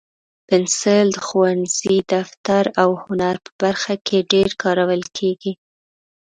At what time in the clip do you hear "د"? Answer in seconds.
1.13-1.17